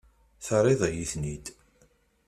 Terriḍ-iyi-ten-id. 0.45 1.45